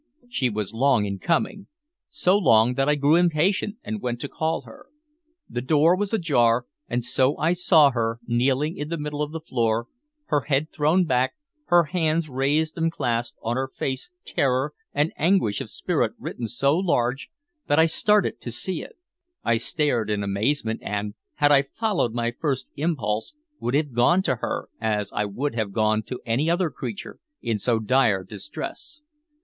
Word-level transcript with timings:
She 0.27 0.49
was 0.49 0.73
long 0.73 1.05
in 1.05 1.19
coming, 1.19 1.67
so 2.09 2.35
long 2.35 2.73
that 2.73 2.89
I 2.89 2.95
grew 2.95 3.15
impatient 3.15 3.75
and 3.83 4.01
went 4.01 4.19
to 4.21 4.27
call 4.27 4.61
her. 4.61 4.87
The 5.47 5.61
door 5.61 5.95
was 5.95 6.11
ajar, 6.11 6.65
and 6.87 7.03
so 7.03 7.37
I 7.37 7.53
saw 7.53 7.91
her, 7.91 8.19
kneeling 8.25 8.77
in 8.77 8.89
the 8.89 8.97
middle 8.97 9.21
of 9.21 9.31
the 9.31 9.39
floor, 9.39 9.85
her 10.25 10.41
head 10.45 10.71
thrown 10.73 11.05
back, 11.05 11.35
her 11.65 11.83
hands 11.83 12.29
raised 12.31 12.79
and 12.79 12.91
clasped, 12.91 13.37
on 13.43 13.57
her 13.57 13.67
face 13.67 14.09
terror 14.25 14.73
and 14.91 15.13
anguish 15.17 15.61
of 15.61 15.69
spirit 15.69 16.13
written 16.17 16.47
so 16.47 16.75
large 16.75 17.29
that 17.67 17.77
I 17.77 17.85
started 17.85 18.41
to 18.41 18.49
see 18.49 18.81
it. 18.81 18.93
I 19.43 19.57
stared 19.57 20.09
in 20.09 20.23
amazement, 20.23 20.79
and, 20.81 21.13
had 21.35 21.51
I 21.51 21.61
followed 21.61 22.15
my 22.15 22.31
first 22.31 22.67
impulse, 22.75 23.35
would 23.59 23.75
have 23.75 23.93
gone 23.93 24.23
to 24.23 24.37
her, 24.37 24.67
as 24.79 25.11
I 25.13 25.25
would 25.25 25.53
have 25.53 25.71
gone 25.71 26.01
to 26.07 26.19
any 26.25 26.49
other 26.49 26.71
creature 26.71 27.19
in 27.43 27.59
so 27.59 27.77
dire 27.77 28.23
distress. 28.23 29.03